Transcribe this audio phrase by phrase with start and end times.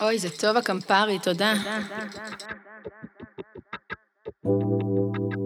[0.00, 1.54] אוי, זה טוב הקמפרי, תודה.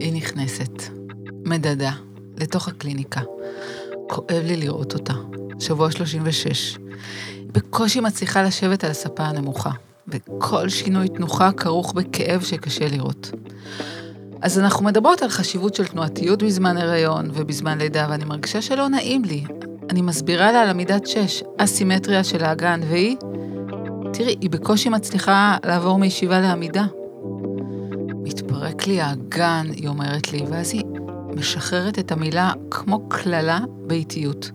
[0.00, 0.83] היא נכנסת,
[1.45, 1.92] מדדה,
[2.36, 3.20] לתוך הקליניקה.
[4.08, 5.12] כואב לי לראות אותה.
[5.60, 6.76] שבוע 36.
[6.76, 9.70] היא בקושי מצליחה לשבת על הספה הנמוכה,
[10.09, 13.30] וכל שינוי תנוחה כרוך בכאב שקשה לראות.
[14.43, 19.25] אז אנחנו מדברות על חשיבות של תנועתיות בזמן הריון ובזמן לידה, ואני מרגישה שלא נעים
[19.25, 19.45] לי.
[19.91, 23.16] אני מסבירה לה על עמידת שש, אסימטריה של האגן, והיא...
[24.17, 26.87] תראי, היא בקושי מצליחה לעבור מישיבה לעמידה.
[28.23, 30.84] מתפרק לי האגן, היא אומרת לי, ואז היא
[31.37, 34.51] משחררת את המילה כמו קללה באיטיות.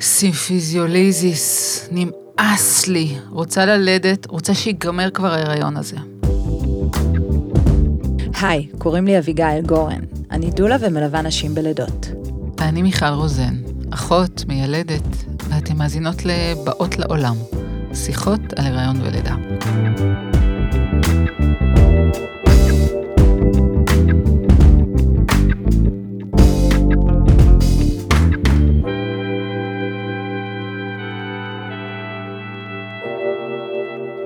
[0.00, 5.96] סימפיזיוליזיס, נמאס לי, רוצה ללדת, רוצה שיגמר כבר ההיריון הזה.
[8.40, 10.00] היי, קוראים לי אביגיל גורן.
[10.30, 12.06] אני דולה ומלווה נשים בלידות.
[12.60, 13.54] ואני מיכל רוזן,
[13.90, 17.34] אחות, מיילדת, ואתן מאזינות לבאות לעולם,
[17.94, 19.34] שיחות על הריון ולידה.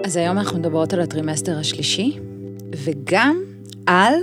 [0.04, 2.18] אז היום אנחנו מדברות על הטרימסטר השלישי,
[2.76, 3.36] וגם
[3.86, 4.14] על,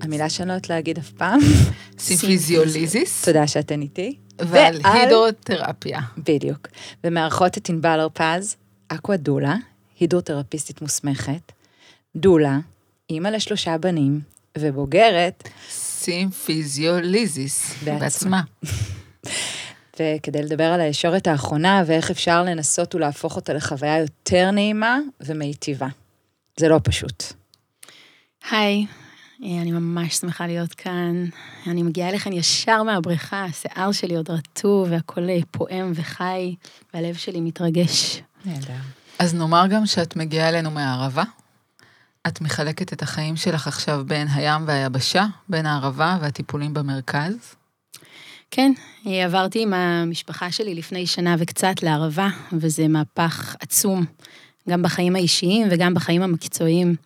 [0.00, 1.40] המילה שאני לא יודעת להגיד אף פעם,
[1.98, 4.16] סימפיזיוליזיס, תודה שאתן איתי.
[4.48, 6.00] ועל הידרותרפיה.
[6.18, 6.68] בדיוק.
[7.04, 8.56] ומארחות את ענבל הרפז,
[8.88, 9.54] אקווה דולה,
[10.00, 11.52] הידרותרפיסטית מוסמכת,
[12.16, 12.58] דולה,
[13.10, 14.20] אימא לשלושה בנים,
[14.58, 17.98] ובוגרת, סימפיזיוליזיס, בעצמה.
[17.98, 18.42] בעצמה.
[20.00, 25.86] וכדי לדבר על הישורת האחרונה ואיך אפשר לנסות ולהפוך אותה לחוויה יותר נעימה ומיטיבה.
[26.56, 27.24] זה לא פשוט.
[28.50, 28.86] היי,
[29.42, 31.24] אני ממש שמחה להיות כאן.
[31.66, 36.54] אני מגיעה אליכם ישר מהבריכה, השיער שלי עוד רטוב, והכל אה, פועם וחי,
[36.94, 38.22] והלב שלי מתרגש.
[38.44, 38.72] נהדר.
[39.18, 41.22] אז נאמר גם שאת מגיעה אלינו מהערבה.
[42.26, 47.34] את מחלקת את החיים שלך עכשיו בין הים והיבשה, בין הערבה והטיפולים במרכז.
[48.50, 48.72] כן,
[49.06, 54.04] אה, עברתי עם המשפחה שלי לפני שנה וקצת לערבה, וזה מהפך עצום,
[54.68, 56.96] גם בחיים האישיים וגם בחיים המקצועיים.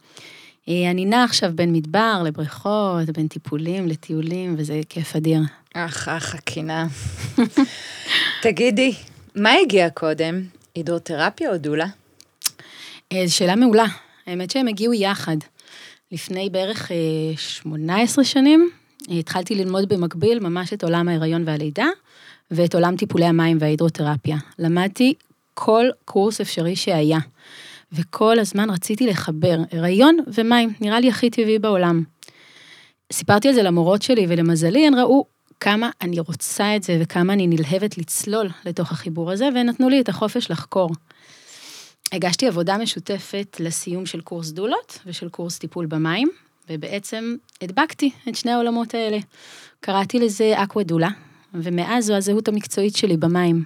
[0.69, 5.41] אה, אני נעה עכשיו בין מדבר לבריכות, בין טיפולים לטיולים, וזה כיף אדיר.
[5.75, 6.86] אך, אך, הקינה.
[8.42, 8.94] תגידי,
[9.34, 10.42] מה הגיע קודם?
[10.75, 11.86] הידרותרפיה או דולה?
[13.12, 13.86] אה, זו שאלה מעולה.
[14.26, 15.36] האמת שהם הגיעו יחד.
[16.12, 16.96] לפני בערך אה,
[17.36, 18.70] 18 שנים
[19.10, 21.86] אה, התחלתי ללמוד במקביל ממש את עולם ההיריון והלידה,
[22.50, 24.36] ואת עולם טיפולי המים וההידרותרפיה.
[24.58, 25.14] למדתי
[25.54, 27.19] כל קורס אפשרי שהיה,
[27.94, 32.05] וכל הזמן רציתי לחבר הריון ומים, נראה לי הכי טבעי בעולם.
[33.12, 35.27] סיפרתי על זה למורות שלי, ולמזלי הן ראו
[35.60, 40.09] כמה אני רוצה את זה וכמה אני נלהבת לצלול לתוך החיבור הזה, ונתנו לי את
[40.09, 40.91] החופש לחקור.
[42.12, 46.31] הגשתי עבודה משותפת לסיום של קורס דולות ושל קורס טיפול במים,
[46.71, 49.19] ובעצם הדבקתי את שני העולמות האלה.
[49.81, 51.09] קראתי לזה אקווה דולה,
[51.55, 53.65] ומאז זו הזהות המקצועית שלי במים.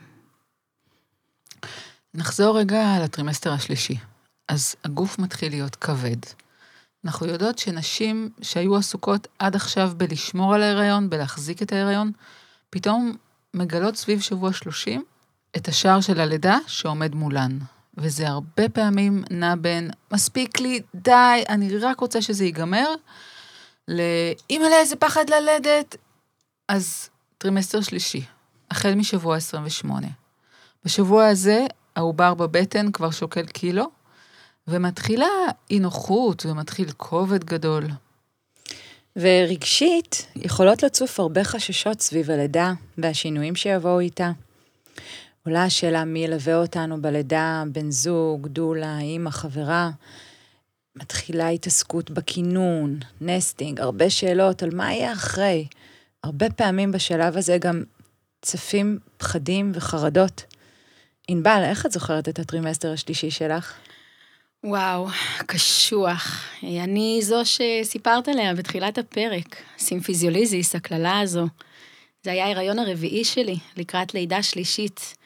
[2.15, 3.97] נחזור רגע לטרימסטר השלישי.
[4.49, 6.17] אז הגוף מתחיל להיות כבד.
[7.05, 12.13] אנחנו יודעות שנשים שהיו עסוקות עד עכשיו בלשמור על ההיריון, בלהחזיק את ההיריון,
[12.71, 13.17] פתאום
[13.55, 15.05] מגלות סביב שבוע 30
[15.57, 17.59] את השער של הלידה שעומד מולן.
[17.97, 22.95] וזה הרבה פעמים נע בין מספיק לי, די, אני רק רוצה שזה ייגמר,
[23.89, 25.97] לאימא'לה איזה פחד ללדת.
[26.69, 28.25] אז טרימסטר שלישי,
[28.71, 30.07] החל משבוע 28.
[30.85, 31.67] בשבוע הזה
[31.97, 33.91] העובר בבטן כבר שוקל קילו,
[34.69, 35.27] ומתחילה
[35.71, 37.85] אי נוחות ומתחיל כובד גדול.
[39.17, 44.31] ורגשית, יכולות לצוף הרבה חששות סביב הלידה והשינויים שיבואו איתה.
[45.47, 49.91] עולה השאלה מי ילווה אותנו בלידה, בן זוג, דולה, אימא, חברה.
[50.97, 55.67] מתחילה התעסקות בקינון, nesting, הרבה שאלות על מה יהיה אחרי.
[56.25, 57.83] הרבה פעמים בשלב הזה גם
[58.43, 60.43] צפים פחדים וחרדות.
[61.29, 63.75] ענבל, איך את זוכרת את הטרימסטר השלישי שלך?
[64.65, 65.07] וואו,
[65.47, 66.45] קשוח.
[66.63, 71.47] אני זו שסיפרת עליה בתחילת הפרק, סימפיזיוליזיס, הקללה הזו.
[72.23, 75.17] זה היה ההיריון הרביעי שלי, לקראת לידה שלישית.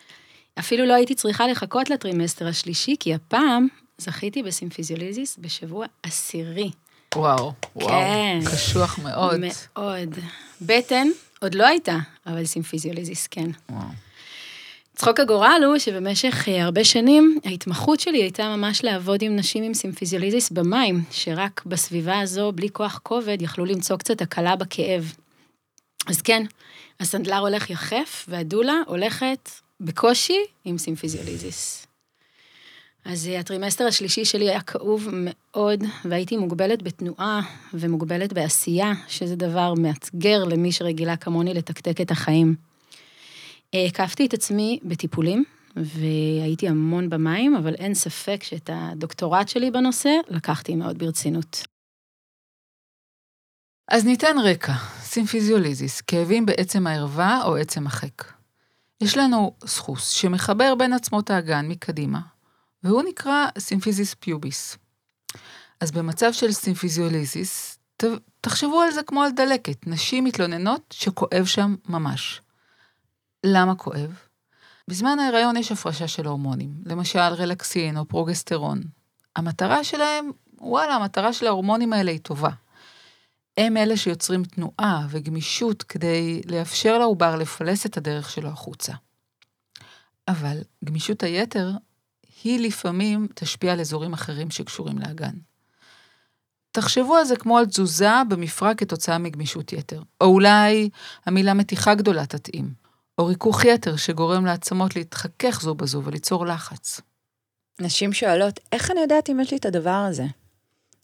[0.59, 3.69] אפילו לא הייתי צריכה לחכות לטרימסטר השלישי, כי הפעם
[3.99, 6.71] זכיתי בסימפיזיוליזיס בשבוע עשירי.
[7.15, 8.39] וואו, וואו, כן.
[8.53, 9.41] קשוח מאוד.
[9.77, 10.19] מאוד.
[10.61, 11.09] בטן
[11.43, 11.97] עוד לא הייתה,
[12.27, 13.51] אבל סימפיזיוליזיס כן.
[13.71, 13.83] וואו.
[14.97, 19.75] צחוק הגורל הוא שבמשך אה, הרבה שנים, ההתמחות שלי הייתה ממש לעבוד עם נשים עם
[19.75, 25.13] סימפיזיוליזיס במים, שרק בסביבה הזו, בלי כוח כובד, יכלו למצוא קצת הקלה בכאב.
[26.07, 26.43] אז כן,
[27.01, 29.51] הסנדלר הולך יחף, והדולה הולכת
[29.81, 31.87] בקושי עם סימפיזיוליזיס.
[33.05, 37.41] אז אה, הטרימסטר השלישי שלי היה כאוב מאוד, והייתי מוגבלת בתנועה
[37.75, 42.72] ומוגבלת בעשייה, שזה דבר מאתגר למי שרגילה כמוני לתקתק את החיים.
[43.75, 45.45] הקפתי את עצמי בטיפולים,
[45.77, 51.63] והייתי המון במים, אבל אין ספק שאת הדוקטורט שלי בנושא לקחתי מאוד ברצינות.
[53.89, 58.33] אז ניתן רקע, סימפיזיוליזיס, כאבים בעצם הערווה או עצם החיק.
[59.01, 62.21] יש לנו סחוס שמחבר בין עצמות האגן מקדימה,
[62.83, 64.77] והוא נקרא symphysis pubis.
[65.81, 67.79] אז במצב של סימפיזיוליזיס,
[68.41, 72.41] תחשבו על זה כמו על דלקת, נשים מתלוננות שכואב שם ממש.
[73.45, 74.19] למה כואב?
[74.89, 78.83] בזמן ההיריון יש הפרשה של הורמונים, למשל רלקסין או פרוגסטרון.
[79.37, 82.51] המטרה שלהם, וואלה, המטרה של ההורמונים האלה היא טובה.
[83.57, 88.93] הם אלה שיוצרים תנועה וגמישות כדי לאפשר לעובר לפלס את הדרך שלו החוצה.
[90.29, 91.71] אבל גמישות היתר
[92.45, 95.35] היא לפעמים תשפיע על אזורים אחרים שקשורים לאגן.
[96.73, 100.89] תחשבו על זה כמו על תזוזה במפרק כתוצאה מגמישות יתר, או אולי
[101.27, 102.82] המילה מתיחה גדולה תתאים,
[103.19, 107.01] או ריכוך יתר שגורם לעצמות להתחכך זו בזו וליצור לחץ.
[107.81, 110.25] נשים שואלות, איך אני יודעת אם יש לי את הדבר הזה?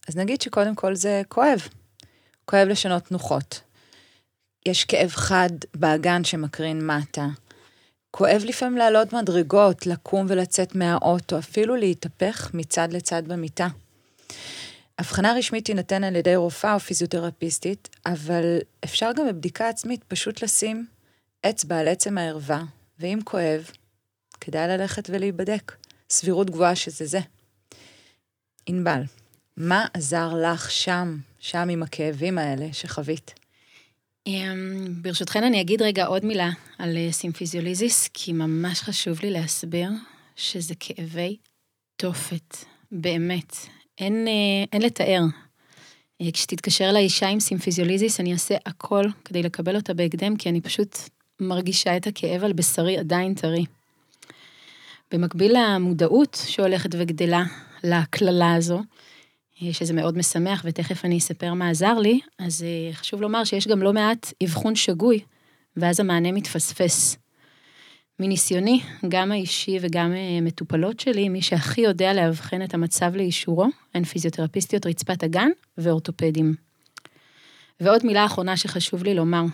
[0.09, 1.69] אז נגיד שקודם כל זה כואב.
[2.45, 3.61] כואב לשנות תנוחות.
[4.67, 7.27] יש כאב חד באגן שמקרין מטה.
[8.11, 13.69] כואב לפעמים לעלות מדרגות, לקום ולצאת מהאוטו, אפילו להתהפך מצד לצד במיטה.
[14.99, 20.87] הבחנה רשמית תינתן על ידי רופאה או פיזיותרפיסטית, אבל אפשר גם בבדיקה עצמית פשוט לשים
[21.46, 22.62] אצבע על עצם הערווה,
[22.99, 23.70] ואם כואב,
[24.40, 25.73] כדאי ללכת ולהיבדק.
[26.11, 27.20] סבירות גבוהה שזה זה.
[28.67, 29.02] ענבל,
[29.56, 33.35] מה עזר לך שם, שם עם הכאבים האלה שחווית?
[34.26, 39.90] אמ, ברשותכן אני אגיד רגע עוד מילה על אה, סימפיזיוליזיס, כי ממש חשוב לי להסביר
[40.37, 41.37] שזה כאבי
[41.96, 42.56] תופת,
[42.93, 43.56] באמת.
[43.99, 45.23] אין, אה, אין לתאר.
[46.20, 50.61] אה, כשתתקשר אליי אישה עם סימפיזיוליזיס, אני אעשה הכל כדי לקבל אותה בהקדם, כי אני
[50.61, 50.99] פשוט
[51.40, 53.64] מרגישה את הכאב על בשרי עדיין טרי.
[55.12, 57.44] במקביל למודעות שהולכת וגדלה
[57.85, 58.82] לקללה הזו,
[59.73, 63.82] שזה מאוד משמח, ותכף אני אספר מה עזר לי, אז אה, חשוב לומר שיש גם
[63.82, 65.20] לא מעט אבחון שגוי,
[65.76, 67.17] ואז המענה מתפספס.
[68.20, 74.05] מניסיוני, גם האישי וגם אה, מטופלות שלי, מי שהכי יודע לאבחן את המצב לאישורו, הן
[74.05, 75.49] פיזיותרפיסטיות רצפת הגן
[75.79, 76.55] ואורתופדים.
[77.81, 79.44] ועוד מילה אחרונה שחשוב לי לומר,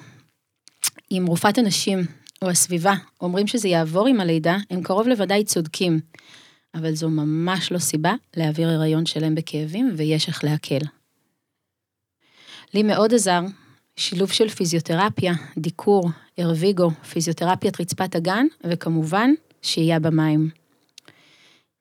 [1.10, 1.98] אם רופאת הנשים
[2.42, 6.00] או הסביבה אומרים שזה יעבור עם הלידה, הם קרוב לוודאי צודקים.
[6.74, 10.80] אבל זו ממש לא סיבה להעביר הריון שלם בכאבים, ויש איך להקל.
[12.74, 13.40] לי מאוד עזר
[13.96, 19.30] שילוב של פיזיותרפיה, דיקור, הרוויגו, פיזיותרפיית רצפת הגן, וכמובן,
[19.62, 20.50] שהייה במים.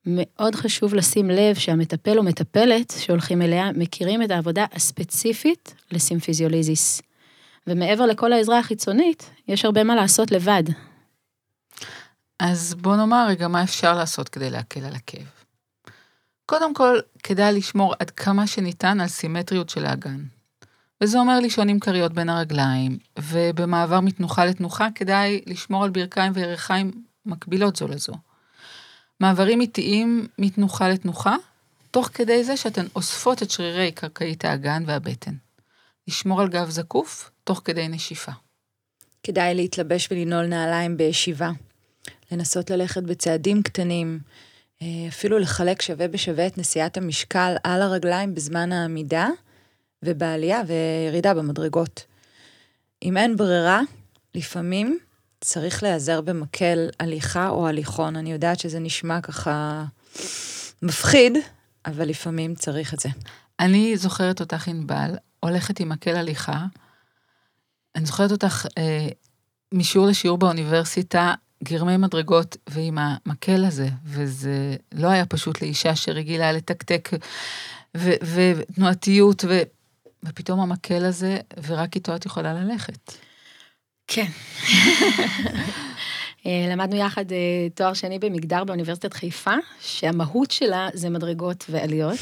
[0.05, 7.01] מאוד חשוב לשים לב שהמטפל או מטפלת שהולכים אליה מכירים את העבודה הספציפית לסימפיזיוליזיס.
[7.67, 10.63] ומעבר לכל העזרה החיצונית, יש הרבה מה לעשות לבד,
[12.39, 15.27] אז בוא נאמר רגע מה אפשר לעשות כדי להקל על הכאב.
[16.45, 20.23] קודם כל, כדאי לשמור עד כמה שניתן על סימטריות של האגן.
[21.01, 26.91] וזה אומר לישון עם כריות בין הרגליים, ובמעבר מתנוחה לתנוחה כדאי לשמור על ברכיים וירכיים
[27.25, 28.13] מקבילות זו לזו.
[29.19, 31.35] מעברים איטיים מתנוחה לתנוחה,
[31.91, 35.33] תוך כדי זה שאתן אוספות את שרירי קרקעית האגן והבטן.
[36.07, 38.31] לשמור על גב זקוף, תוך כדי נשיפה.
[39.23, 41.51] כדאי להתלבש ולנעול נעליים בישיבה.
[42.31, 44.19] לנסות ללכת בצעדים קטנים,
[44.81, 49.29] אה, אפילו לחלק שווה בשווה את נשיאת המשקל על הרגליים בזמן העמידה,
[50.03, 52.05] ובעלייה וירידה במדרגות.
[53.03, 53.81] אם אין ברירה,
[54.35, 54.99] לפעמים
[55.41, 58.15] צריך להיעזר במקל הליכה או הליכון.
[58.15, 59.85] אני יודעת שזה נשמע ככה
[60.81, 61.37] מפחיד,
[61.85, 63.09] אבל לפעמים צריך את זה.
[63.59, 66.65] אני זוכרת אותך, ענבל, הולכת עם מקל הליכה.
[67.95, 69.07] אני זוכרת אותך אה,
[69.73, 71.33] משיעור לשיעור באוניברסיטה,
[71.63, 77.09] גרמי מדרגות ועם המקל הזה, וזה לא היה פשוט לאישה שרגילה לתקתק
[77.97, 79.61] ותנועתיות, ו,
[80.23, 83.13] ופתאום המקל הזה, ורק איתו את יכולה ללכת.
[84.07, 84.27] כן.
[86.45, 92.19] אה, למדנו יחד אה, תואר שני במגדר באוניברסיטת חיפה, שהמהות שלה זה מדרגות ועליות.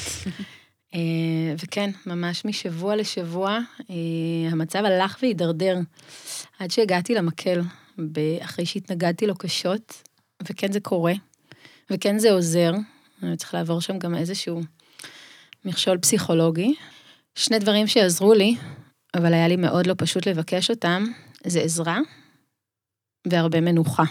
[0.94, 1.00] אה,
[1.64, 3.60] וכן, ממש משבוע לשבוע,
[4.52, 5.78] המצב הלך והידרדר
[6.60, 7.62] עד שהגעתי למקל.
[8.40, 10.10] אחרי שהתנגדתי לו קשות,
[10.44, 11.14] וכן זה קורה,
[11.90, 12.72] וכן זה עוזר.
[13.24, 14.62] אני צריך לעבור שם גם איזשהו
[15.66, 16.76] מכשול פסיכולוגי.
[17.36, 18.56] שני דברים שעזרו לי,
[19.16, 21.04] אבל היה לי מאוד לא פשוט לבקש אותם,
[21.46, 22.00] זה עזרה
[23.28, 24.04] והרבה מנוחה.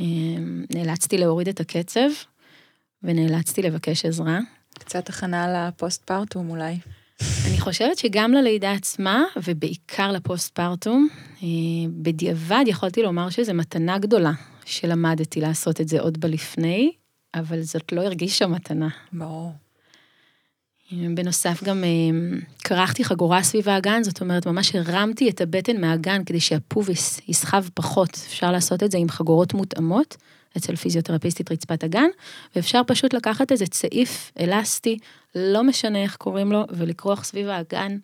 [0.00, 2.08] אמ, נאלצתי להוריד את הקצב
[3.02, 4.38] ונאלצתי לבקש עזרה.
[4.78, 6.78] קצת הכנה לפוסט-פרטום אולי.
[7.46, 11.08] אני חושבת שגם ללידה עצמה, ובעיקר לפוסט-פרטום,
[11.42, 11.48] אה,
[12.02, 14.32] בדיעבד יכולתי לומר שזו מתנה גדולה,
[14.64, 16.92] שלמדתי לעשות את זה עוד בלפני,
[17.34, 18.88] אבל זאת לא הרגישה מתנה.
[19.12, 19.52] ברור.
[20.92, 26.40] בנוסף גם אה, קרחתי חגורה סביב האגן, זאת אומרת, ממש הרמתי את הבטן מהאגן כדי
[26.40, 28.10] שהפוביס יסחב פחות.
[28.10, 30.16] אפשר לעשות את זה עם חגורות מותאמות,
[30.56, 32.08] אצל פיזיותרפיסטית רצפת הגן,
[32.56, 34.98] ואפשר פשוט לקחת איזה צעיף אלסטי,
[35.34, 37.96] לא משנה איך קוראים לו, ולקרוח סביב האגן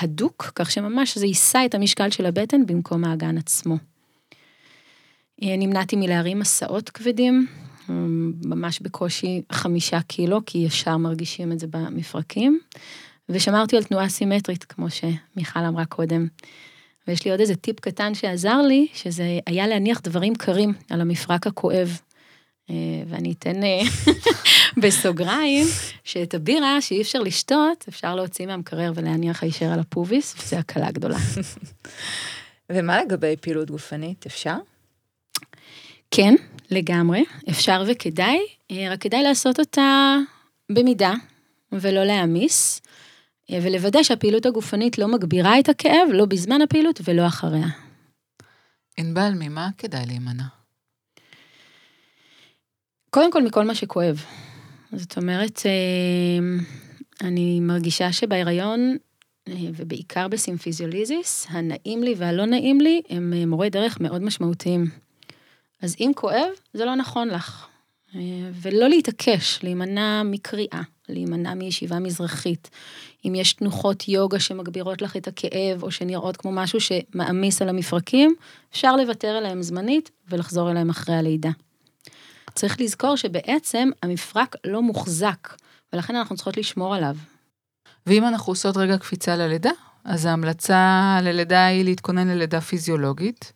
[0.00, 3.76] הדוק, כך שממש זה יישא את המשקל של הבטן במקום האגן עצמו.
[5.42, 7.46] אה, נמנעתי מלהרים מסעות כבדים,
[8.44, 12.58] ממש בקושי חמישה קילו, כי ישר מרגישים את זה במפרקים,
[13.28, 16.26] ושמרתי על תנועה סימטרית, כמו שמיכל אמרה קודם.
[17.08, 21.46] ויש לי עוד איזה טיפ קטן שעזר לי, שזה היה להניח דברים קרים על המפרק
[21.46, 22.00] הכואב.
[22.70, 22.74] אה,
[23.08, 23.80] ואני אתן אה,
[24.82, 25.66] בסוגריים,
[26.04, 31.18] שאת הבירה שאי אפשר לשתות, אפשר להוציא מהמקרר ולהניח הישר על הפוביס, וזו הקלה גדולה.
[32.72, 34.56] ומה לגבי פעילות גופנית, אפשר?
[36.10, 36.34] כן,
[36.70, 38.38] לגמרי, אפשר וכדאי,
[38.70, 40.16] אה, רק כדאי לעשות אותה
[40.72, 41.14] במידה,
[41.72, 42.80] ולא להעמיס,
[43.50, 47.66] ולוודא שהפעילות הגופנית לא מגבירה את הכאב, לא בזמן הפעילות ולא אחריה.
[48.98, 50.44] ענבל, ממה כדאי להימנע?
[53.10, 54.24] קודם כל, מכל מה שכואב.
[54.92, 56.62] זאת אומרת, אה,
[57.28, 58.96] אני מרגישה שבהיריון,
[59.48, 64.86] ובעיקר בסימפיזיוליזיס, הנעים לי והלא נעים לי, הם מורי דרך מאוד משמעותיים.
[65.82, 67.66] אז אם כואב, זה לא נכון לך.
[68.14, 68.20] אה,
[68.52, 72.70] ולא להתעקש, להימנע מקריאה, להימנע מישיבה מזרחית.
[73.24, 78.34] אם יש תנוחות יוגה שמגבירות לך את הכאב, או שנראות כמו משהו שמעמיס על המפרקים,
[78.72, 81.50] אפשר לוותר עליהם זמנית ולחזור אליהם אחרי הלידה.
[82.54, 85.54] צריך לזכור שבעצם המפרק לא מוחזק,
[85.92, 87.16] ולכן אנחנו צריכות לשמור עליו.
[88.06, 89.70] ואם אנחנו עושות רגע קפיצה ללידה,
[90.04, 93.52] אז ההמלצה ללידה היא להתכונן ללידה פיזיולוגית.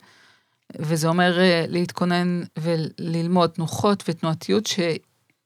[0.77, 4.67] וזה אומר אה, להתכונן וללמוד תנוחות ותנועתיות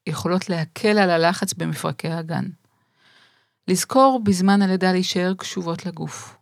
[0.09, 2.45] שיכולות להקל על הלחץ במפרקי האגן.
[3.69, 6.37] לזכור בזמן הלידה להישאר קשובות לגוף.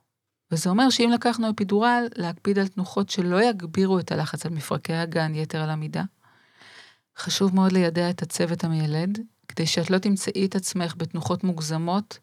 [0.52, 5.34] וזה אומר שאם לקחנו אפידורל, להקפיד על תנוחות שלא יגבירו את הלחץ על מפרקי האגן
[5.34, 6.02] יתר על המידה.
[7.18, 12.18] חשוב מאוד לידע את הצוות המיילד, כדי שאת לא תמצאי את עצמך בתנוחות מוגזמות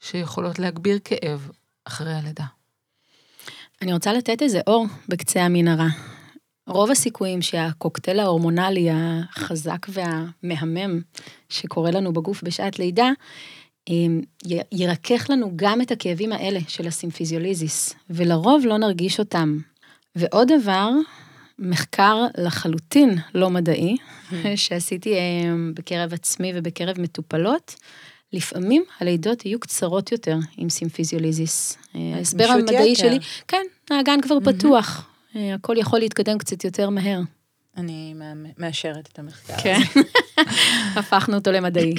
[0.00, 1.50] שיכולות להגביר כאב
[1.84, 2.44] אחרי הלידה.
[3.82, 6.13] אני רוצה לתת איזה אור בקצה המנהרה.
[6.66, 11.00] רוב הסיכויים שהקוקטייל ההורמונלי החזק והמהמם
[11.48, 13.10] שקורה לנו בגוף בשעת לידה,
[14.72, 19.58] ירכך לנו גם את הכאבים האלה של הסימפיזיוליזיס, ולרוב לא נרגיש אותם.
[20.16, 20.90] ועוד דבר,
[21.58, 23.96] מחקר לחלוטין לא מדעי,
[24.56, 25.14] שעשיתי
[25.74, 27.74] בקרב עצמי ובקרב מטופלות,
[28.32, 31.78] לפעמים הלידות יהיו קצרות יותר עם סימפיזיוליזיס.
[31.94, 33.18] ההסבר המדעי שלי,
[33.48, 37.20] כן, האגן כבר פתוח, אה, הכל יכול להתקדם קצת יותר מהר.
[37.76, 38.14] אני
[38.58, 39.80] מאשרת את המחקר כן,
[40.98, 41.94] הפכנו אותו למדעי.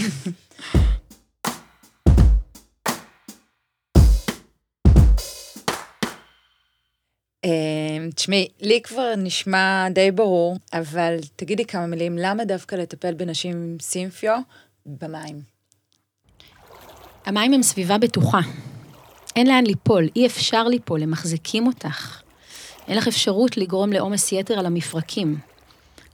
[7.46, 13.52] אה, תשמעי, לי כבר נשמע די ברור, אבל תגידי כמה מילים, למה דווקא לטפל בנשים
[13.52, 14.40] עם סימפיו
[14.86, 15.42] במים?
[17.26, 18.40] המים הם סביבה בטוחה.
[19.36, 22.25] אין לאן ליפול, אי אפשר ליפול, הם מחזיקים אותך.
[22.88, 25.38] אין לך אפשרות לגרום לעומס יתר על המפרקים.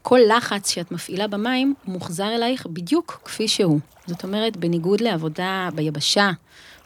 [0.01, 3.79] כל לחץ שאת מפעילה במים מוחזר אלייך בדיוק כפי שהוא.
[4.07, 6.31] זאת אומרת, בניגוד לעבודה ביבשה,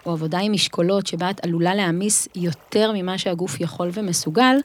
[0.05, 4.55] או עבודה עם משקולות שבה את עלולה להעמיס יותר ממה שהגוף יכול ומסוגל,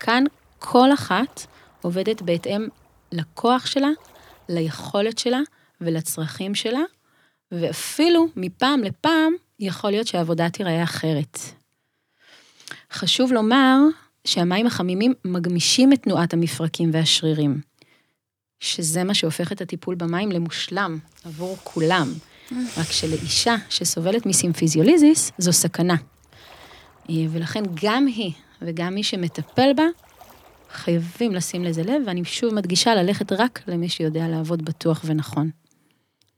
[0.00, 0.24] כאן
[0.58, 1.46] כל אחת
[1.82, 2.68] עובדת בהתאם
[3.12, 3.90] לכוח שלה,
[4.48, 5.40] ליכולת שלה
[5.80, 6.82] ולצרכים שלה,
[7.52, 11.38] ואפילו מפעם לפעם יכול להיות שהעבודה תיראה אחרת.
[12.92, 13.78] חשוב לומר
[14.28, 17.60] שהמים החמימים מגמישים את תנועת המפרקים והשרירים,
[18.60, 22.12] שזה מה שהופך את הטיפול במים למושלם עבור כולם.
[22.52, 25.96] רק שלאישה שסובלת מסימפיזיוליזיס זו סכנה.
[27.30, 28.32] ולכן גם היא
[28.62, 29.84] וגם מי שמטפל בה,
[30.70, 35.50] חייבים לשים לזה לב, ואני שוב מדגישה ללכת רק למי שיודע לעבוד בטוח ונכון.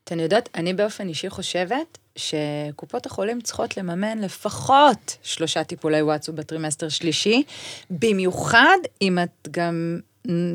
[0.05, 6.89] אתן יודעות, אני באופן אישי חושבת שקופות החולים צריכות לממן לפחות שלושה טיפולי וואטסו בטרימסטר
[6.89, 7.43] שלישי,
[7.91, 10.01] במיוחד אם את גם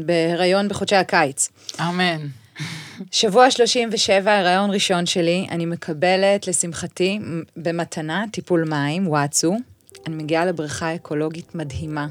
[0.06, 1.50] בהיריון בחודשי הקיץ.
[1.80, 2.28] אמן.
[3.12, 7.20] שבוע 37, הריון ראשון שלי, אני מקבלת, לשמחתי,
[7.58, 9.56] במתנה, טיפול מים, וואטסו.
[10.08, 12.08] אני מגיעה לבריכה אקולוגית מדהימה.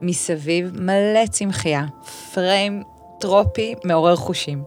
[0.00, 1.86] מסביב מלא צמחייה,
[2.34, 2.82] פריים
[3.20, 4.64] טרופי, מעורר חושים.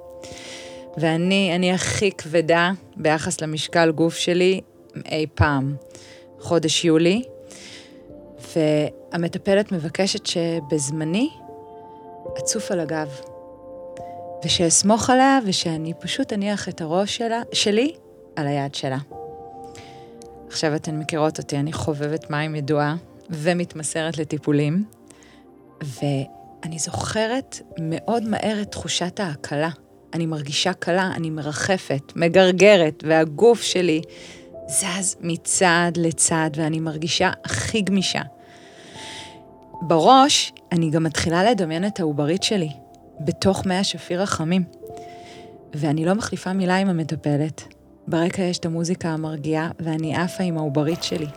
[0.98, 4.62] ואני, אני הכי כבדה ביחס למשקל גוף שלי
[5.12, 5.76] אי פעם.
[6.40, 7.24] חודש יולי,
[8.56, 11.30] והמטפלת מבקשת שבזמני
[12.40, 13.20] אצוף על הגב,
[14.46, 17.94] ושאסמוך עליה ושאני פשוט אניח את הראש שלה, שלי
[18.36, 18.98] על היד שלה.
[20.48, 22.96] עכשיו אתן מכירות אותי, אני חובבת מים ידועה
[23.30, 24.84] ומתמסרת לטיפולים,
[25.82, 29.70] ואני זוכרת מאוד מהר את תחושת ההקלה.
[30.14, 34.02] אני מרגישה קלה, אני מרחפת, מגרגרת, והגוף שלי
[34.68, 38.22] זז מצד לצד, ואני מרגישה הכי גמישה.
[39.82, 42.70] בראש, אני גם מתחילה לדמיין את העוברית שלי,
[43.20, 44.64] בתוך מי השפיר החמים.
[45.74, 47.64] ואני לא מחליפה מילה עם המטפלת.
[48.08, 51.28] ברקע יש את המוזיקה המרגיעה, ואני עפה עם העוברית שלי.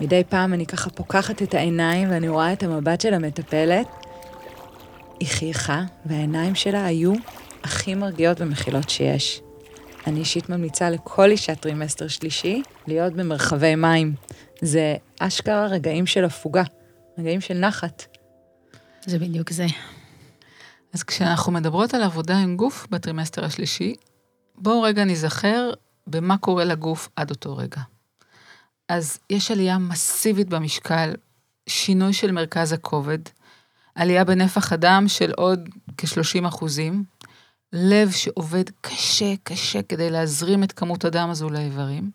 [0.00, 3.86] מדי פעם אני ככה פוקחת את העיניים ואני רואה את המבט של המטפלת.
[5.20, 7.12] היא חייכה, והעיניים שלה היו
[7.62, 9.40] הכי מרגיעות ומכילות שיש.
[10.06, 14.14] אני אישית ממליצה לכל אישה טרימסטר שלישי להיות במרחבי מים.
[14.62, 16.62] זה אשכרה רגעים של הפוגה,
[17.18, 18.16] רגעים של נחת.
[19.06, 19.66] זה בדיוק זה.
[20.92, 23.94] אז כשאנחנו מדברות על עבודה עם גוף בטרימסטר השלישי,
[24.56, 25.70] בואו רגע נזכר
[26.06, 27.80] במה קורה לגוף עד אותו רגע.
[28.88, 31.14] אז יש עלייה מסיבית במשקל,
[31.68, 33.18] שינוי של מרכז הכובד,
[33.94, 35.68] עלייה בנפח הדם של עוד
[35.98, 37.04] כ-30 אחוזים,
[37.72, 42.10] לב שעובד קשה קשה כדי להזרים את כמות הדם הזו לאיברים,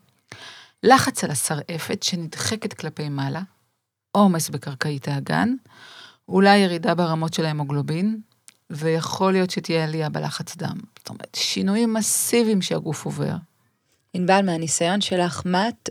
[0.84, 3.42] לחץ על השרעפת שנדחקת כלפי מעלה,
[4.12, 5.54] עומס בקרקעית האגן,
[6.28, 8.20] אולי ירידה ברמות של ההמוגלובין,
[8.70, 10.78] ויכול להיות שתהיה עלייה בלחץ דם.
[11.00, 13.36] זאת אומרת, שינויים מסיביים שהגוף עובר.
[14.14, 15.90] ענבל, מהניסיון שלך, מה את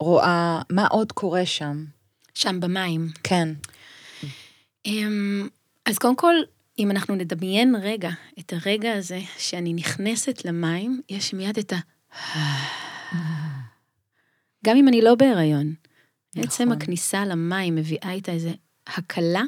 [0.00, 1.84] רואה, מה עוד קורה שם?
[2.34, 3.08] שם במים.
[3.22, 3.48] כן.
[4.86, 5.48] אמ,
[5.86, 6.34] אז קודם כל,
[6.78, 11.78] אם אנחנו נדמיין רגע את הרגע הזה שאני נכנסת למים, יש מיד את ה...
[14.64, 15.74] גם אם אני לא בהיריון.
[16.34, 16.44] נכון.
[16.44, 18.52] עצם הכניסה למים מביאה איתה איזה
[18.86, 19.42] הקלה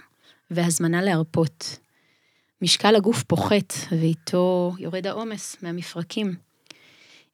[0.51, 1.79] והזמנה להרפות.
[2.62, 6.45] משקל הגוף פוחת, ואיתו יורד העומס מהמפרקים.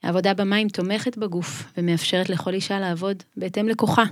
[0.03, 4.05] העבודה במים תומכת בגוף ומאפשרת לכל אישה לעבוד בהתאם לכוחה,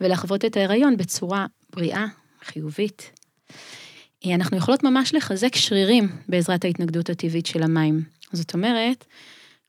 [0.00, 2.06] ולחוות את ההיריון בצורה בריאה,
[2.44, 3.10] חיובית.
[4.34, 8.02] אנחנו יכולות ממש לחזק שרירים בעזרת ההתנגדות הטבעית של המים.
[8.32, 9.04] זאת אומרת,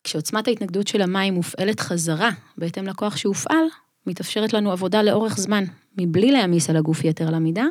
[0.03, 3.65] כשעוצמת ההתנגדות של המים מופעלת חזרה בהתאם לכוח שהופעל,
[4.07, 5.63] מתאפשרת לנו עבודה לאורך זמן,
[5.97, 7.65] מבלי להעמיס על הגוף יתר למידה,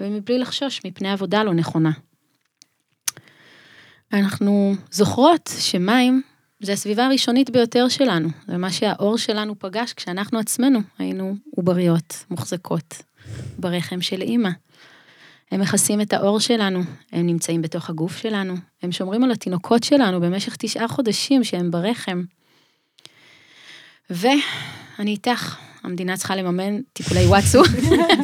[0.00, 1.90] ומבלי לחשוש מפני עבודה לא נכונה.
[4.12, 6.22] אנחנו זוכרות שמים
[6.60, 13.02] זה הסביבה הראשונית ביותר שלנו, זה מה שהאור שלנו פגש כשאנחנו עצמנו היינו עובריות, מוחזקות,
[13.58, 14.50] ברחם של אימא.
[15.50, 20.20] הם מכסים את האור שלנו, הם נמצאים בתוך הגוף שלנו, הם שומרים על התינוקות שלנו
[20.20, 22.22] במשך תשעה חודשים שהם ברחם.
[24.10, 27.62] ואני איתך, המדינה צריכה לממן טיפולי וואטסו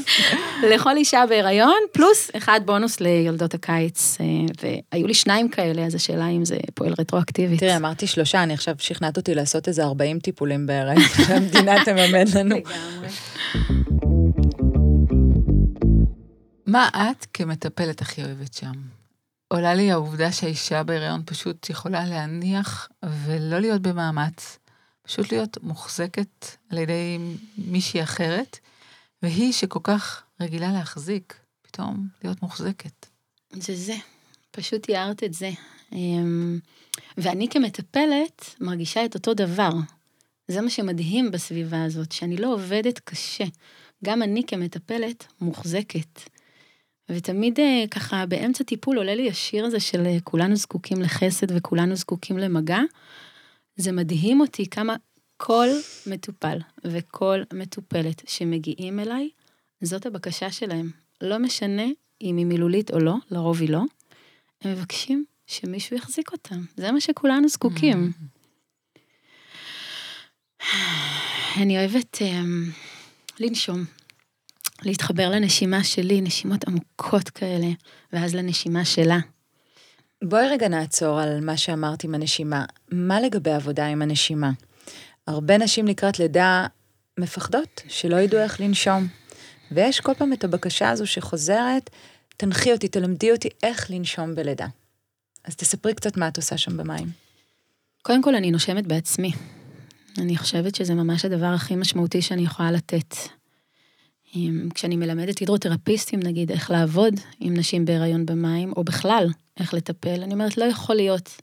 [0.70, 4.18] לכל אישה בהיריון, פלוס אחד בונוס ליולדות הקיץ.
[4.20, 4.26] אה,
[4.92, 7.60] והיו לי שניים כאלה, אז השאלה אם זה פועל רטרואקטיבית.
[7.60, 12.56] תראי, אמרתי שלושה, אני עכשיו שכנעת אותי לעשות איזה 40 טיפולים בהיריון, שהמדינה תממן לנו.
[16.66, 18.72] מה את כמטפלת הכי אוהבת שם?
[19.48, 24.58] עולה לי העובדה שהאישה בהיריון פשוט יכולה להניח ולא להיות במאמץ,
[25.06, 27.18] פשוט להיות מוחזקת על ידי
[27.58, 28.58] מישהי אחרת,
[29.22, 33.06] והיא שכל כך רגילה להחזיק, פתאום להיות מוחזקת.
[33.52, 33.94] זה זה,
[34.50, 35.50] פשוט תיארת את זה.
[35.92, 36.58] אמ,
[37.18, 39.70] ואני כמטפלת מרגישה את אותו דבר.
[40.48, 43.44] זה מה שמדהים בסביבה הזאת, שאני לא עובדת קשה.
[44.04, 46.20] גם אני כמטפלת מוחזקת.
[47.10, 51.96] ותמיד אה, ככה באמצע טיפול עולה לי השיר הזה של אה, כולנו זקוקים לחסד וכולנו
[51.96, 52.80] זקוקים למגע.
[53.76, 54.96] זה מדהים אותי כמה
[55.36, 55.68] כל
[56.06, 59.28] מטופל וכל מטופלת שמגיעים אליי,
[59.80, 60.90] זאת הבקשה שלהם.
[61.20, 61.86] לא משנה
[62.22, 63.82] אם היא מילולית או לא, לרוב היא לא,
[64.62, 66.64] הם מבקשים שמישהו יחזיק אותם.
[66.76, 68.12] זה מה שכולנו זקוקים.
[71.62, 72.72] אני אוהבת um,
[73.40, 73.84] לנשום,
[74.82, 77.68] להתחבר לנשימה שלי, נשימות עמוקות כאלה,
[78.12, 79.18] ואז לנשימה שלה.
[80.24, 82.64] בואי רגע נעצור על מה שאמרת עם הנשימה.
[82.92, 84.50] מה לגבי עבודה עם הנשימה?
[85.26, 86.66] הרבה נשים לקראת לידה
[87.18, 89.08] מפחדות שלא ידעו איך לנשום.
[89.72, 91.90] ויש כל פעם את הבקשה הזו שחוזרת,
[92.36, 94.66] תנחי אותי, תלמדי אותי איך לנשום בלידה.
[95.44, 97.08] אז תספרי קצת מה את עושה שם במים.
[98.02, 99.32] קודם כל, אני נושמת בעצמי.
[100.18, 103.14] אני חושבת שזה ממש הדבר הכי משמעותי שאני יכולה לתת.
[104.74, 109.28] כשאני מלמדת הידרותרפיסטים, נגיד, איך לעבוד עם נשים בהיריון במים, או בכלל,
[109.60, 111.40] איך לטפל, אני אומרת, לא יכול להיות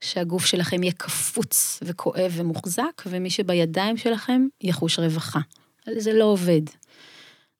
[0.00, 5.40] שהגוף שלכם יהיה קפוץ וכואב ומוחזק, ומי שבידיים שלכם יחוש רווחה.
[5.98, 6.62] זה לא עובד.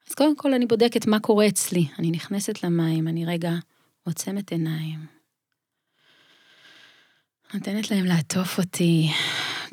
[0.08, 1.86] אז קודם כל אני בודקת מה קורה אצלי.
[1.98, 3.52] אני נכנסת למים, אני רגע
[4.04, 4.98] עוצמת עיניים.
[7.54, 9.08] נותנת להם לעטוף אותי,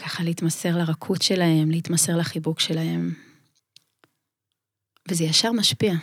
[0.02, 3.33] ככה להתמסר לרכות שלהם, להתמסר לחיבוק שלהם.
[5.10, 5.94] וזה ישר משפיע.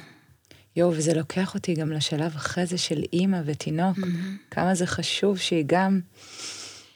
[0.76, 3.98] יואו, וזה לוקח אותי גם לשלב אחרי זה של אימא ותינוק.
[3.98, 4.50] Mm-hmm.
[4.50, 6.00] כמה זה חשוב שהיא גם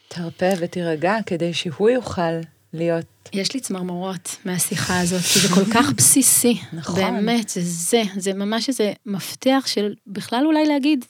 [0.07, 2.39] תרפה ותירגע כדי שהוא יוכל
[2.73, 3.29] להיות.
[3.33, 6.57] יש לי צמרמורות מהשיחה הזאת, כי זה כל כך בסיסי.
[6.73, 6.95] נכון.
[6.95, 11.05] באמת, זה זה, זה ממש איזה מפתח של בכלל אולי להגיד,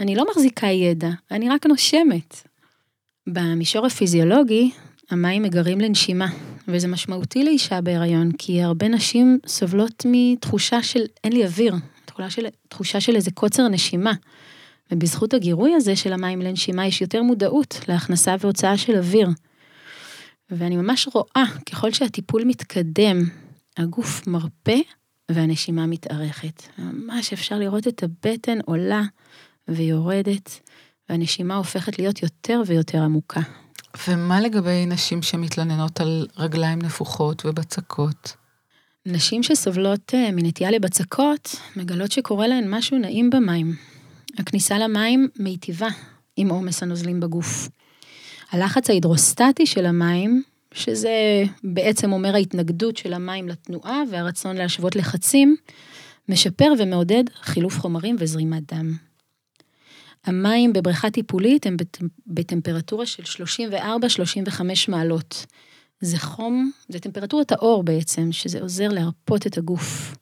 [0.00, 2.36] אני לא מחזיקה ידע, אני רק נושמת.
[3.26, 4.70] במישור הפיזיולוגי,
[5.10, 6.28] המים מגרים לנשימה,
[6.72, 12.46] וזה משמעותי לאישה בהיריון, כי הרבה נשים סובלות מתחושה של אין לי אוויר, תחושה של,
[12.68, 14.12] תחושה של איזה קוצר נשימה.
[14.92, 19.28] ובזכות הגירוי הזה של המים לנשימה יש יותר מודעות להכנסה והוצאה של אוויר.
[20.50, 23.18] ואני ממש רואה, ככל שהטיפול מתקדם,
[23.76, 24.78] הגוף מרפה
[25.30, 26.62] והנשימה מתארכת.
[26.78, 29.02] ממש אפשר לראות את הבטן עולה
[29.68, 30.60] ויורדת,
[31.08, 33.40] והנשימה הופכת להיות יותר ויותר עמוקה.
[34.08, 38.36] ומה לגבי נשים שמתלוננות על רגליים נפוחות ובצקות?
[39.06, 43.74] נשים שסובלות אה, מנטייה לבצקות, מגלות שקורה להן משהו נעים במים.
[44.38, 45.88] הכניסה למים מיטיבה
[46.36, 47.68] עם עומס הנוזלים בגוף.
[48.50, 50.42] הלחץ ההידרוסטטי של המים,
[50.74, 55.56] שזה בעצם אומר ההתנגדות של המים לתנועה והרצון להשוות לחצים,
[56.28, 59.09] משפר ומעודד חילוף חומרים וזרימת דם.
[60.24, 61.76] המים בבריכה טיפולית הם
[62.26, 65.46] בטמפרטורה של 34-35 מעלות.
[66.00, 70.14] זה חום, זה טמפרטורת האור בעצם, שזה עוזר להרפות את הגוף.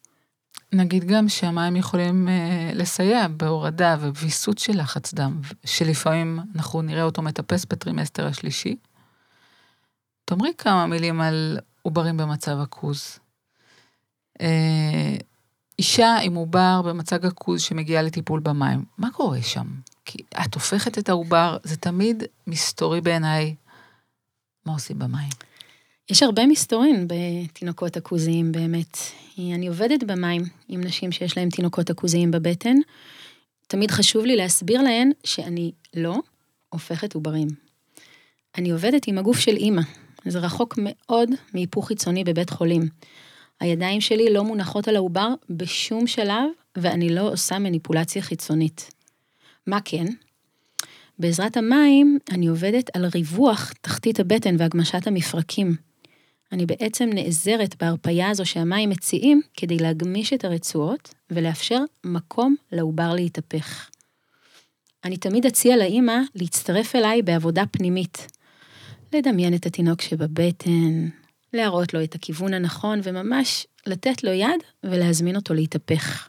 [0.73, 7.23] נגיד גם שהמים יכולים אה, לסייע בהורדה ובוויסות של לחץ דם, שלפעמים אנחנו נראה אותו
[7.23, 8.77] מטפס בטרימסטר השלישי.
[10.25, 13.19] תאמרי כמה מילים על עוברים במצב עכוז.
[14.41, 15.17] אה,
[15.79, 19.67] אישה עם עובר במצג עכוז שמגיעה לטיפול במים, מה קורה שם?
[20.11, 23.55] כי את הופכת את העובר, זה תמיד מסתורי בעיניי,
[24.67, 25.29] מה עושים במים?
[26.11, 28.97] יש הרבה מסתורין בתינוקות עכוזיים באמת.
[29.39, 32.77] אני עובדת במים עם נשים שיש להן תינוקות עכוזיים בבטן.
[33.67, 36.17] תמיד חשוב לי להסביר להן שאני לא
[36.69, 37.49] הופכת עוברים.
[38.59, 39.83] אני עובדת עם הגוף של אימא.
[40.25, 42.89] זה רחוק מאוד מהיפוך חיצוני בבית חולים.
[43.61, 46.45] הידיים שלי לא מונחות על העובר בשום שלב,
[46.77, 48.98] ואני לא עושה מניפולציה חיצונית.
[49.69, 50.07] מה כן?
[51.19, 55.77] בעזרת המים אני עובדת על ריווח תחתית הבטן והגמשת המפרקים.
[56.53, 63.91] אני בעצם נעזרת בהרפייה הזו שהמים מציעים כדי להגמיש את הרצועות ולאפשר מקום לעובר להתהפך.
[65.05, 68.27] אני תמיד אציע לאימא להצטרף אליי בעבודה פנימית.
[69.13, 71.09] לדמיין את התינוק שבבטן,
[71.53, 76.29] להראות לו את הכיוון הנכון וממש לתת לו יד ולהזמין אותו להתהפך.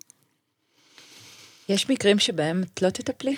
[1.70, 3.36] יש מקרים שבהם את לא תטפלי?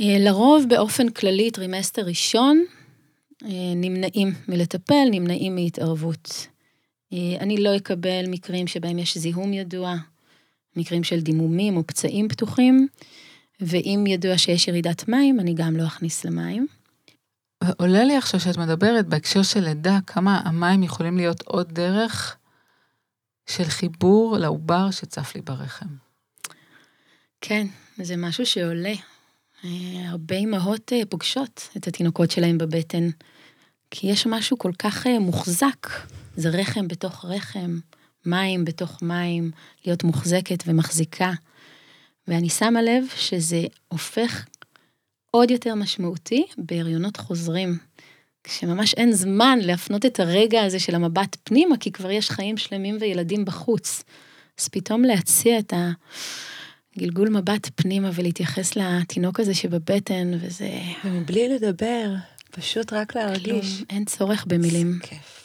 [0.00, 2.64] אה, לרוב באופן כללי טרימסטר ראשון
[3.44, 6.46] אה, נמנעים מלטפל, נמנעים מהתערבות.
[7.12, 9.94] אה, אני לא אקבל מקרים שבהם יש זיהום ידוע,
[10.76, 12.88] מקרים של דימומים או פצעים פתוחים,
[13.60, 16.66] ואם ידוע שיש ירידת מים, אני גם לא אכניס למים.
[17.76, 22.36] עולה לי עכשיו שאת מדברת בהקשר של לידה, כמה המים יכולים להיות עוד דרך
[23.46, 25.86] של חיבור לעובר שצף לי ברחם.
[27.40, 27.66] כן,
[28.02, 28.94] זה משהו שעולה.
[29.64, 33.08] אה, הרבה אימהות אה, פוגשות את התינוקות שלהם בבטן,
[33.90, 35.86] כי יש משהו כל כך אה, מוחזק.
[36.36, 37.78] זה רחם בתוך רחם,
[38.26, 39.50] מים בתוך מים,
[39.84, 41.32] להיות מוחזקת ומחזיקה.
[42.28, 44.46] ואני שמה לב שזה הופך
[45.30, 47.78] עוד יותר משמעותי בהריונות חוזרים.
[48.44, 52.96] כשממש אין זמן להפנות את הרגע הזה של המבט פנימה, כי כבר יש חיים שלמים
[53.00, 54.02] וילדים בחוץ.
[54.60, 55.72] אז פתאום להציע את
[56.96, 60.70] הגלגול מבט פנימה ולהתייחס לתינוק הזה שבבטן, וזה...
[61.04, 62.14] ומבלי לדבר,
[62.50, 63.76] פשוט רק להרגיש.
[63.76, 64.98] כלום, אין צורך במילים.
[65.02, 65.42] כיף.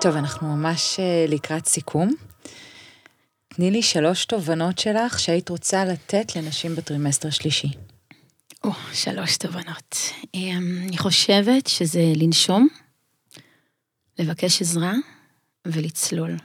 [0.00, 2.27] טוב, אנחנו ממש אה, לקראת סיכום.
[3.58, 7.68] תני לי שלוש תובנות שלך שהיית רוצה לתת לנשים בטרימסטר שלישי.
[8.64, 9.96] או, שלוש תובנות.
[10.34, 12.68] אמ, אני חושבת שזה לנשום,
[14.18, 14.92] לבקש עזרה
[15.66, 16.36] ולצלול.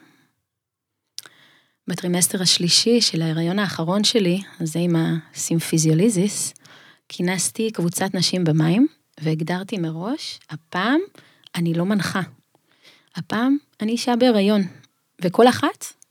[1.88, 6.54] בטרימסטר השלישי של ההיריון האחרון שלי, הזה עם הסימפיזיוליזיס,
[7.10, 8.88] כינסתי קבוצת נשים במים,
[9.19, 10.99] והגדרתי מראש, הפעם
[11.56, 12.21] אני לא מנחה.
[13.15, 14.62] הפעם אני אישה בהיריון,
[15.21, 16.03] וכל אחת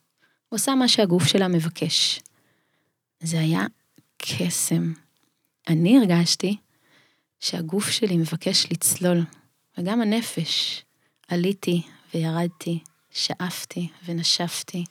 [0.53, 2.21] עושה מה שהגוף שלה מבקש.
[3.21, 3.67] זה היה
[4.19, 4.93] קסם.
[5.69, 6.57] אני הרגשתי
[7.41, 9.25] שהגוף שלי מבקש לצלול,
[9.79, 10.83] וגם הנפש.
[11.29, 11.83] עליתי
[12.15, 12.79] וירדתי,
[13.11, 14.85] שאפתי ונשפתי.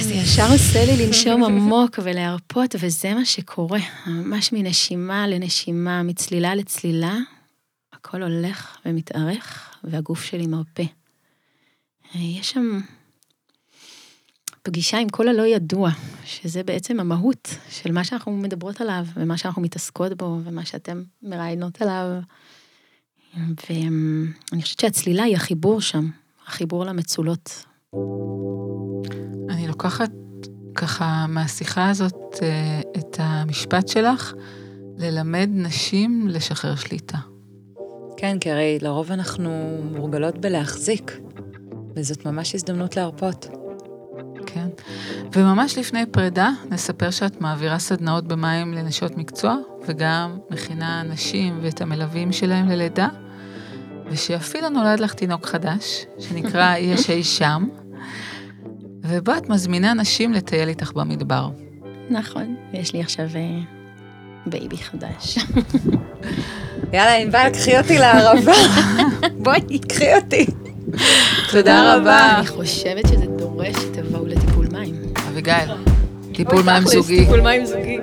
[0.00, 3.80] זה ישר עושה לי לנשום עמוק ולהרפות, וזה מה שקורה.
[4.06, 7.16] ממש מנשימה לנשימה, מצלילה לצלילה,
[7.92, 10.82] הכל הולך ומתארך, והגוף שלי מרפה.
[12.14, 12.80] יש שם
[14.62, 15.90] פגישה עם כל הלא ידוע,
[16.24, 21.82] שזה בעצם המהות של מה שאנחנו מדברות עליו, ומה שאנחנו מתעסקות בו, ומה שאתן מראיינות
[21.82, 22.06] עליו.
[23.36, 26.10] ואני חושבת שהצלילה היא החיבור שם,
[26.46, 27.64] החיבור למצולות.
[29.50, 30.10] אני לוקחת
[30.74, 34.34] ככה מהשיחה הזאת אה, את המשפט שלך,
[34.98, 37.18] ללמד נשים לשחרר שליטה.
[38.16, 41.20] כן, כי הרי לרוב אנחנו מורגלות בלהחזיק,
[41.96, 43.59] וזאת ממש הזדמנות להרפות.
[45.32, 52.32] וממש לפני פרידה, נספר שאת מעבירה סדנאות במים לנשות מקצוע, וגם מכינה נשים ואת המלווים
[52.32, 53.08] שלהם ללידה,
[54.10, 57.68] ושאפילו נולד לך תינוק חדש, שנקרא יש אי שם,
[59.02, 61.48] ובו את מזמינה נשים לטייל איתך במדבר.
[62.10, 63.58] נכון, יש לי עכשיו אה,
[64.46, 65.38] בייבי חדש.
[66.92, 68.52] יאללה, ענבל, קחי אותי לערבה.
[69.44, 70.46] בואי, קחי אותי.
[71.50, 72.38] תודה רבה.
[72.38, 73.89] אני חושבת שזה דורש.
[75.30, 75.70] אביגיל,
[76.32, 77.20] טיפול מים זוגי.
[77.20, 77.98] טיפול מים זוגי.